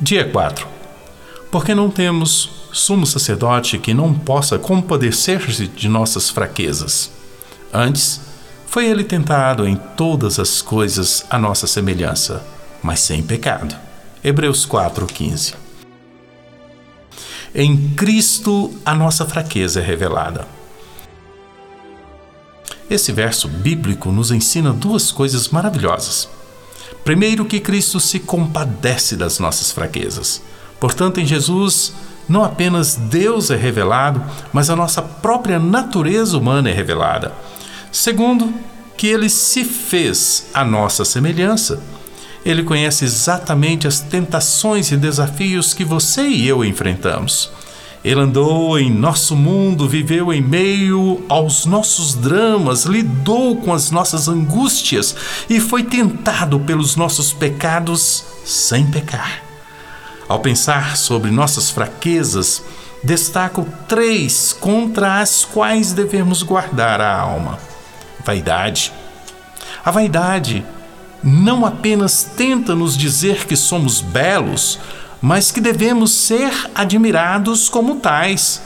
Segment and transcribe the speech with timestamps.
[0.00, 0.64] Dia 4.
[1.50, 7.10] Porque não temos sumo sacerdote que não possa compadecer-se de nossas fraquezas.
[7.72, 8.20] Antes,
[8.68, 12.46] foi ele tentado em todas as coisas a nossa semelhança,
[12.80, 13.74] mas sem pecado.
[14.22, 15.54] Hebreus 4:15.
[17.52, 20.46] Em Cristo a nossa fraqueza é revelada.
[22.88, 26.28] Esse verso bíblico nos ensina duas coisas maravilhosas.
[27.08, 30.42] Primeiro, que Cristo se compadece das nossas fraquezas.
[30.78, 31.94] Portanto, em Jesus,
[32.28, 37.32] não apenas Deus é revelado, mas a nossa própria natureza humana é revelada.
[37.90, 38.52] Segundo,
[38.94, 41.82] que ele se fez a nossa semelhança.
[42.44, 47.50] Ele conhece exatamente as tentações e desafios que você e eu enfrentamos.
[48.08, 54.28] Ele andou em nosso mundo, viveu em meio aos nossos dramas, lidou com as nossas
[54.28, 55.14] angústias
[55.46, 59.42] e foi tentado pelos nossos pecados sem pecar.
[60.26, 62.64] Ao pensar sobre nossas fraquezas,
[63.04, 67.58] destaco três contra as quais devemos guardar a alma:
[68.24, 68.90] vaidade.
[69.84, 70.64] A vaidade
[71.22, 74.78] não apenas tenta nos dizer que somos belos,
[75.20, 78.62] mas que devemos ser admirados como tais.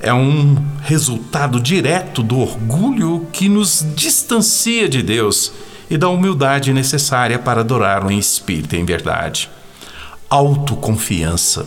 [0.00, 5.52] É um resultado direto do orgulho que nos distancia de Deus
[5.90, 9.50] e da humildade necessária para adorá-lo em espírito e em verdade.
[10.28, 11.66] Autoconfiança.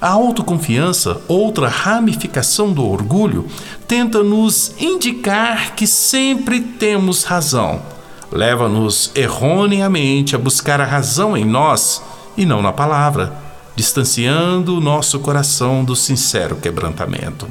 [0.00, 3.48] A autoconfiança, outra ramificação do orgulho,
[3.88, 7.82] tenta nos indicar que sempre temos razão.
[8.30, 12.00] Leva-nos erroneamente a buscar a razão em nós
[12.38, 13.36] e não na palavra,
[13.74, 17.48] distanciando o nosso coração do sincero quebrantamento.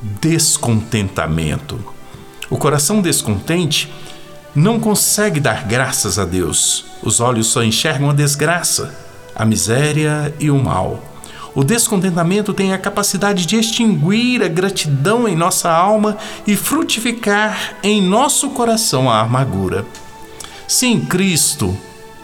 [0.00, 1.78] Descontentamento.
[2.48, 3.92] O coração descontente
[4.54, 6.86] não consegue dar graças a Deus.
[7.02, 8.98] Os olhos só enxergam a desgraça,
[9.36, 11.04] a miséria e o mal.
[11.54, 16.16] O descontentamento tem a capacidade de extinguir a gratidão em nossa alma
[16.46, 19.84] e frutificar em nosso coração a amargura.
[20.66, 21.76] Se em Cristo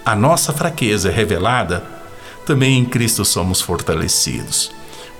[0.06, 1.82] a nossa fraqueza é revelada,
[2.46, 4.70] também em Cristo somos fortalecidos.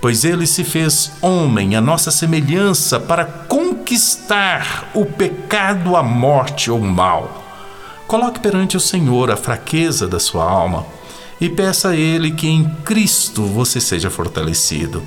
[0.01, 6.79] Pois ele se fez homem, a nossa semelhança, para conquistar o pecado, a morte ou
[6.79, 7.45] mal.
[8.07, 10.87] Coloque perante o Senhor a fraqueza da sua alma
[11.41, 15.03] e peça a Ele que em Cristo você seja fortalecido.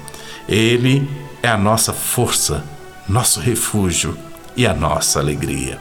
[0.45, 1.09] Ele
[1.41, 2.65] é a nossa força,
[3.07, 4.17] nosso refúgio
[4.57, 5.79] e a nossa alegria.